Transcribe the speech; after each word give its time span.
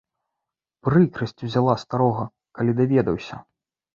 Прыкрасць 0.85 1.43
узяла 1.47 1.75
старога, 1.83 2.25
калі 2.61 2.71
даведаўся. 2.83 3.35